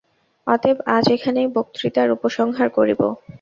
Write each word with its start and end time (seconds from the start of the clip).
অতএব 0.47 0.77
আজ 0.95 1.05
এখানেই 1.11 1.47
বক্তৃতার 1.55 2.09
উপসংহার 2.11 2.69
করিব। 2.77 3.01